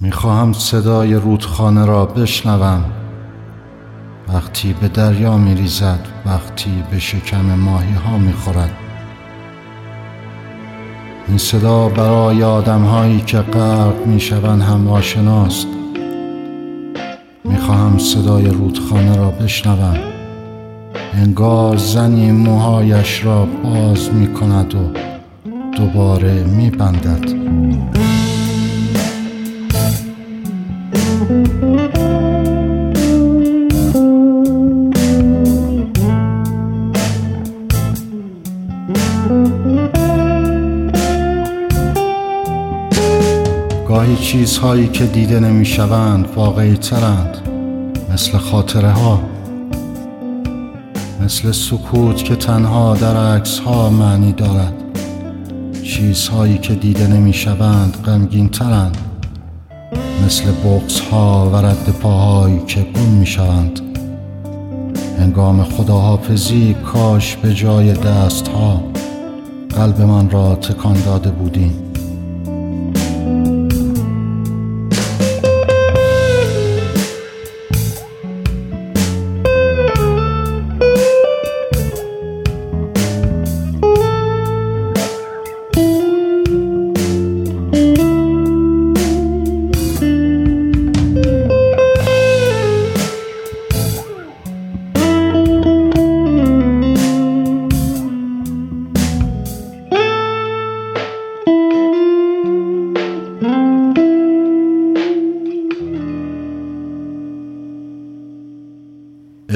می‌خواهم 0.00 0.52
صدای 0.52 1.14
رودخانه 1.14 1.84
را 1.84 2.06
بشنوم. 2.06 2.84
وقتی 4.28 4.74
به 4.80 4.88
دریا 4.88 5.36
میریزد 5.36 6.00
وقتی 6.26 6.70
به 6.90 6.98
شکم 6.98 7.40
ماهی 7.40 7.94
ها 7.94 8.18
می‌خورد. 8.18 8.70
این 11.28 11.38
صدا 11.38 11.88
برای 11.88 12.42
آدم 12.42 12.82
هایی 12.82 13.20
که 13.20 13.38
غرق 13.38 14.06
می‌شوند 14.06 14.62
هم 14.62 14.88
آشناست. 14.88 15.66
می‌خواهم 17.44 17.98
صدای 17.98 18.48
رودخانه 18.48 19.16
را 19.16 19.30
بشنوم. 19.30 19.98
انگار 21.14 21.76
زنی 21.76 22.32
موهایش 22.32 23.24
را 23.24 23.46
باز 23.64 24.14
می‌کند 24.14 24.74
و 24.74 24.78
دوباره 25.76 26.44
میبندد. 26.44 27.30
گاهی 31.26 31.36
چیزهایی 44.16 44.88
که 44.88 45.06
دیده 45.06 45.40
نمی‌شوند 45.40 46.28
واقعی 46.36 46.76
ترند. 46.76 47.38
مثل 48.12 48.38
خاطره 48.38 48.90
ها 48.90 49.20
مثل 51.24 51.52
سکوت 51.52 52.24
که 52.24 52.36
تنها 52.36 52.94
در 52.94 53.16
عکس 53.16 53.58
ها 53.58 53.90
معنی 53.90 54.32
دارد. 54.32 54.74
چیزهایی 55.82 56.58
که 56.58 56.74
دیده 56.74 57.06
نمی‌شوند 57.06 57.96
غمگین 58.04 58.48
ترند. 58.48 59.05
مثل 60.26 60.44
بغز 60.64 61.00
ها 61.00 61.50
و 61.52 61.56
رد 61.56 61.94
پاهایی 62.00 62.60
که 62.66 62.80
گم 62.80 63.08
می‌شوند. 63.08 63.80
هنگام 65.18 65.64
خداحافظی 65.64 66.74
کاش 66.74 67.36
به 67.36 67.54
جای 67.54 67.92
دست 67.92 68.48
ها 68.48 68.82
قلب 69.76 70.00
من 70.00 70.30
را 70.30 70.54
تکان 70.54 70.96
داده 71.06 71.30
بودیم. 71.30 71.85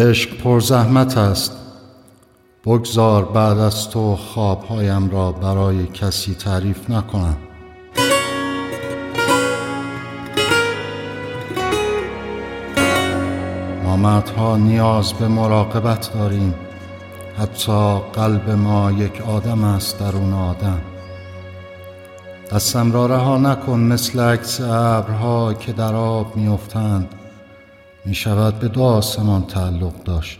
عشق 0.00 0.36
پر 0.36 0.60
زحمت 0.60 1.18
است. 1.18 1.56
بگذار 2.64 3.24
بعد 3.24 3.58
از 3.58 3.90
تو 3.90 4.16
خوابهایم 4.16 5.10
را 5.10 5.32
برای 5.32 5.86
کسی 5.86 6.34
تعریف 6.34 6.90
نکنم. 6.90 7.36
ما 13.84 13.96
مردها 13.96 14.56
نیاز 14.56 15.12
به 15.12 15.28
مراقبت 15.28 16.10
داریم. 16.14 16.54
حتی 17.38 17.98
قلب 18.12 18.50
ما 18.50 18.92
یک 18.92 19.20
آدم 19.20 19.64
است 19.64 20.00
در 20.00 20.16
اون 20.16 20.32
آدم. 20.32 20.80
دستم 22.52 22.92
را 22.92 23.06
رها 23.06 23.38
نکن 23.38 23.80
مثل 23.80 24.20
عکس 24.20 24.60
ابرها 24.60 25.54
که 25.54 25.72
در 25.72 25.94
آب 25.94 26.36
میافتند. 26.36 27.19
می 28.04 28.14
شود 28.14 28.58
به 28.58 28.68
دو 28.68 28.82
آسمان 28.82 29.46
تعلق 29.46 30.02
داشت. 30.04 30.38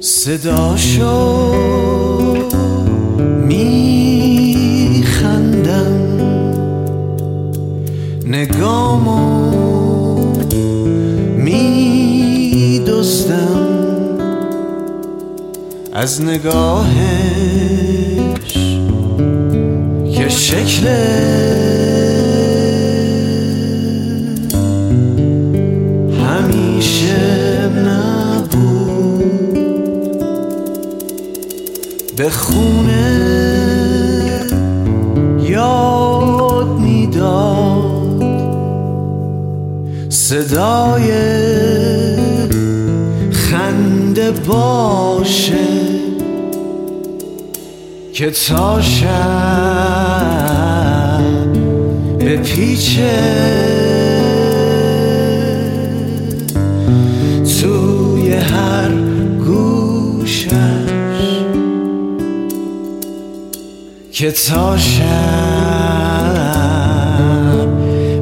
صداشو 0.00 1.54
میخندم. 3.46 4.80
نگامو 8.26 9.29
از 16.00 16.22
نگاهش 16.22 17.70
که 20.16 20.28
شکل 20.28 20.86
همیشه 26.26 27.68
نبود. 27.68 29.24
به 32.16 32.30
خونه 32.30 33.20
یاد 35.42 36.78
می‌داد. 36.78 38.24
صدای 40.08 41.10
خنده 43.30 44.30
باشه. 44.30 45.89
که 48.20 48.30
تا 48.30 48.80
به 52.18 52.36
پیچه 52.36 53.10
توی 57.60 58.32
هر 58.32 58.90
گوشش 59.44 60.50
که 64.12 64.32
تا 64.32 64.76
شب 64.76 65.06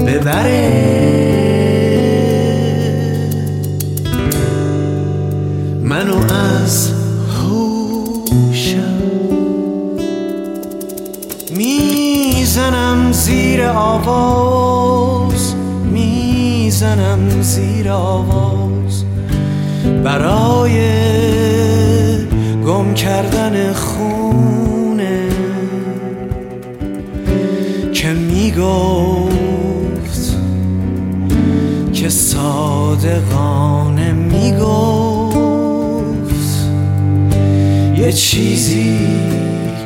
ببره 0.06 0.67
آواز 13.68 15.54
می‌زنم 15.92 17.42
زیر 17.42 17.90
آواز. 17.90 19.04
برای 20.04 20.78
گم 22.66 22.94
کردن 22.94 23.72
خونه 23.72 25.28
که 27.92 28.08
می‌گفت 28.08 29.28
که 31.92 32.08
صادقانه 32.08 34.12
می‌گفت 34.12 35.38
یه 37.96 38.12
چیزی 38.12 38.98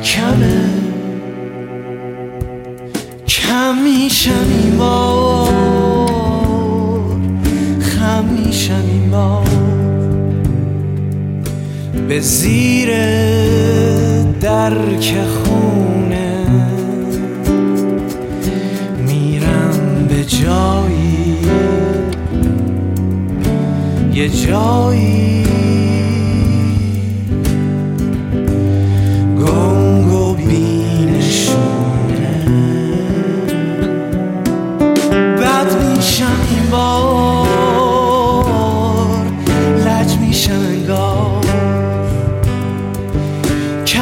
کمه. 0.03 0.82
خم 3.53 3.77
میشم 3.83 4.45
این 4.57 4.77
بار 4.77 5.53
به 12.07 12.19
زیر 12.19 12.89
درک 14.41 15.15
خونه 15.43 16.45
میرم 19.07 20.07
به 20.09 20.25
جایی 20.25 21.37
یه 24.13 24.29
جایی. 24.29 25.62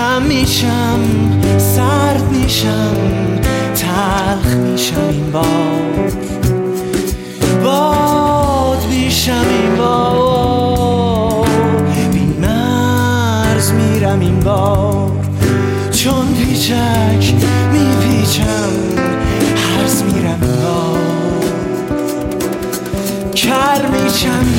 میشم 0.01 0.99
سرد 1.57 2.31
میشم 2.31 2.95
تلخ 3.75 4.55
میشم 4.55 5.09
این 5.09 5.31
بار 5.31 6.11
باد 7.63 8.85
میشم 8.89 9.45
این 9.49 9.75
بار 9.77 11.47
بی 12.13 12.33
مرز 12.41 13.71
میرم 13.71 14.19
این 14.19 14.39
بار 14.39 15.11
چون 15.91 16.33
پیچک 16.33 17.33
میپیچم 17.73 18.71
هرز 19.55 20.03
میرم 20.03 20.39
این 20.41 20.61
بار 20.61 20.99
کر 23.35 23.87
میشم 23.87 24.50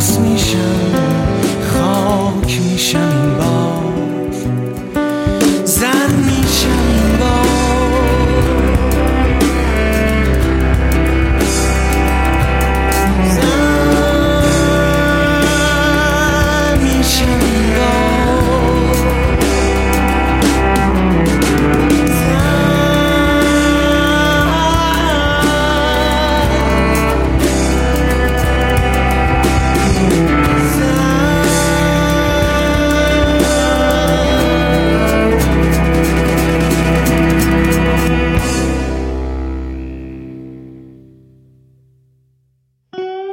رقص 0.00 0.18
میشم 0.18 0.92
خاک 1.72 2.60
میشم. 2.60 3.39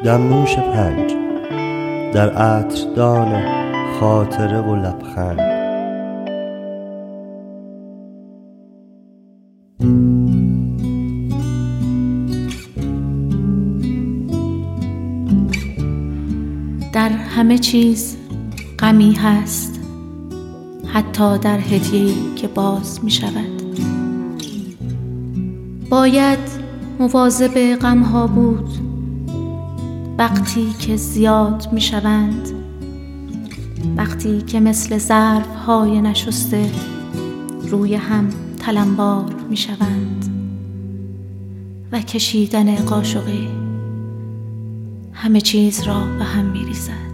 دمنوش 0.07 0.55
پنج. 0.55 1.13
در 2.13 2.29
عطردان 2.29 3.43
خاطره 3.99 4.61
و 4.61 4.75
لبخند. 4.75 5.37
در 16.93 17.09
همه 17.09 17.57
چیز 17.57 18.17
غمی 18.79 19.13
هست 19.13 19.79
حتی 20.93 21.37
در 21.37 21.59
هدیه‌ای 21.59 22.15
که 22.35 22.47
باز 22.47 23.03
می 23.03 23.11
شود 23.11 23.61
باید 25.89 26.39
مواظب 26.99 27.75
غمها 27.75 28.27
بود 28.27 28.76
وقتی 30.17 30.73
که 30.79 30.95
زیاد 30.95 31.67
می 31.71 31.81
شوند 31.81 32.49
وقتی 33.97 34.41
که 34.41 34.59
مثل 34.59 34.97
ظرف 34.97 35.55
های 35.55 36.01
نشسته 36.01 36.71
روی 37.69 37.95
هم 37.95 38.29
تلمبار 38.59 39.33
می 39.49 39.57
شوند 39.57 40.25
و 41.91 42.01
کشیدن 42.01 42.75
قاشقی 42.75 43.47
همه 45.13 45.41
چیز 45.41 45.83
را 45.83 45.99
به 45.99 46.23
هم 46.23 46.45
می 46.45 46.65
ریزد 46.65 47.06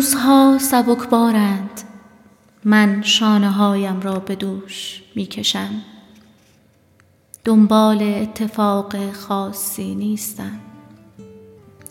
روزها 0.00 0.58
سبکبارند. 0.60 1.80
من 2.64 3.02
شانه 3.02 3.50
هایم 3.50 4.00
را 4.00 4.18
به 4.18 4.34
دوش 4.34 5.02
می 5.14 5.26
کشم 5.26 5.70
دنبال 7.44 8.02
اتفاق 8.02 9.12
خاصی 9.12 9.94
نیستم. 9.94 10.58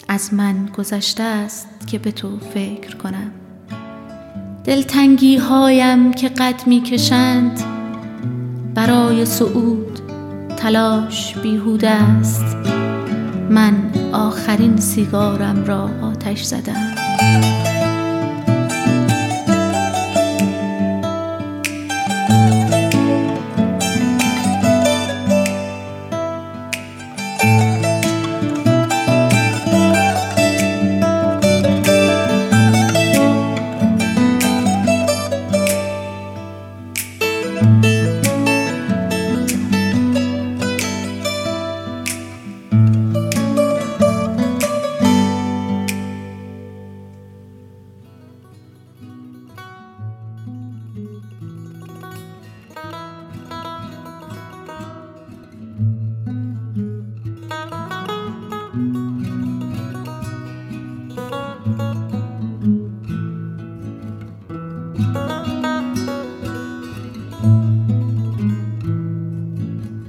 از 0.08 0.34
من 0.34 0.66
گذشته 0.66 1.24
است 1.24 1.68
که 1.88 2.00
به 2.00 2.12
تو 2.12 2.40
فکر 2.40 2.96
کنم. 2.96 3.32
دلتنگی 4.64 5.38
هایم 5.38 6.14
که 6.14 6.30
قد 6.30 6.68
می 6.68 6.82
کشند 6.82 7.60
برای 8.74 9.26
صعود 9.26 10.00
تلاش 10.58 11.38
بیهوده 11.38 11.90
است. 11.90 12.56
من 13.50 13.92
آخرین 14.14 14.78
سیگارم 14.78 15.66
را 15.66 15.90
آتش 16.02 16.44
زدم. 16.44 16.96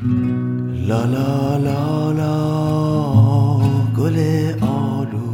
لا 0.00 1.04
لا 1.04 1.58
لا 1.58 2.12
لا 2.12 2.36
گل 3.96 4.18
آلو 4.60 5.32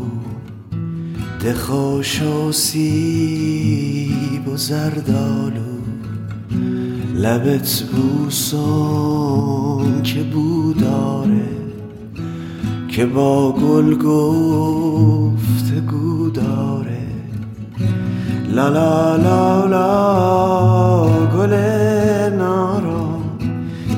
دخوش 1.44 2.22
و 2.22 2.52
سیب 2.52 4.48
و 4.48 4.56
زردالو 4.56 5.76
لبت 7.14 7.82
بوسم 7.92 8.56
که 10.02 10.22
بوداره 10.22 11.48
که 12.88 13.06
با 13.06 13.52
گل 13.52 13.94
گفته 13.94 15.82
داره 16.34 17.06
لا 18.54 18.68
لا 18.68 19.16
لا 19.16 19.66
لا 19.66 19.85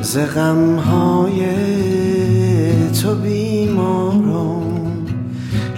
ز 0.09 0.17
های 0.17 1.41
تو 3.03 3.15
بیمارم. 3.15 4.63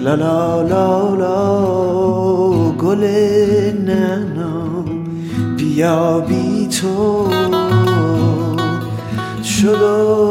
لا 0.01 0.15
لا 0.15 0.63
لا 0.63 1.15
لا 1.15 2.73
گل 2.79 3.05
ننا 3.87 4.85
بیا 5.57 6.21
بی 6.21 6.69
تو. 6.69 7.29
شدم 9.45 10.30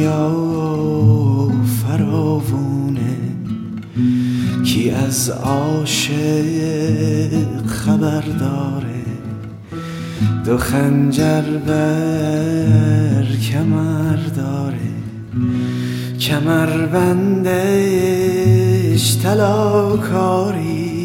دنیا 0.00 0.32
فراوونه. 1.82 3.16
کی 4.64 4.90
از 4.90 5.30
عاشق 5.30 6.16
خبر 7.66 8.20
داره؟ 8.20 9.04
دو 10.44 10.58
خنجر 10.58 11.42
بر 11.66 13.26
کمر 13.50 14.16
داره. 14.36 14.90
کمر 16.20 16.86
بندش 16.86 17.58
طلاکاری. 19.22 21.00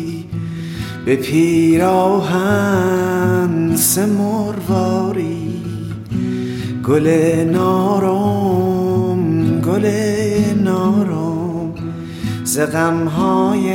به 1.05 1.15
پیراهن 1.15 2.15
سه 3.75 4.05
مرواری. 4.05 5.45
گل 6.83 7.07
نارم 7.51 8.74
گل 9.75 9.85
نارم 10.63 11.73
ز 12.43 12.59
غمهای 12.59 13.69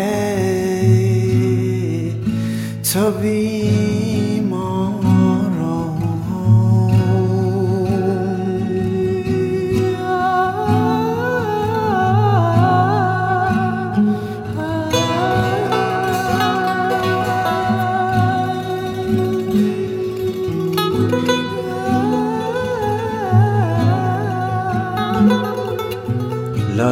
تو 2.93 3.01
لا 3.01 4.10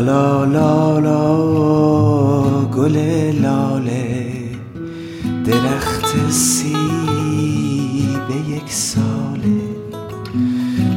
لا 0.01 0.45
لا 0.45 1.01
لا 1.01 1.37
گل 2.77 2.97
لاله 3.43 4.35
درخت 5.45 6.31
سی 6.31 6.77
به 8.29 8.35
یک 8.55 8.73
ساله. 8.73 9.29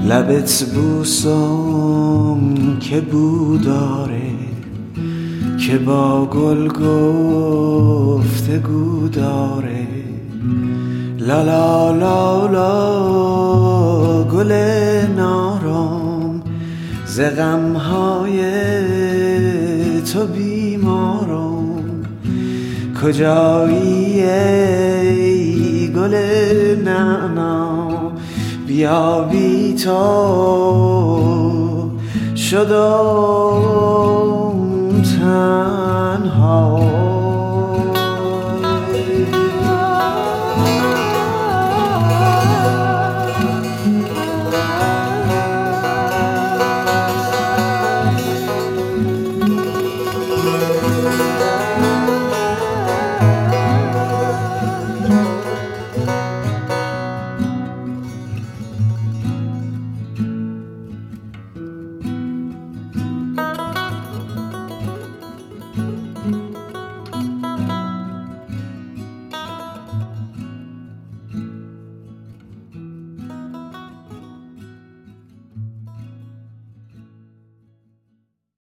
لبت 0.10 0.66
بوسم 0.76 2.40
که 2.80 3.02
بوداره 3.02 4.32
که 5.68 5.78
با 5.78 6.26
گل 6.26 6.68
گفتگو 6.68 8.28
داره 9.08 9.88
لا 11.20 11.44
لا 11.44 11.92
لا 11.92 12.48
لا 12.48 14.24
گل 14.24 14.52
نارم 15.16 16.01
ز 17.12 17.20
غمهای 17.22 18.42
تو 20.02 20.28
بیمارم 20.28 22.06
کجایی 23.02 24.24
ای 24.24 25.88
گل 25.88 26.16
نعنا؟ 26.86 28.12
بیا 28.68 29.22
بی 29.32 29.74
تو 29.74 30.02
شدم 32.36 32.82
تنها 35.04 35.71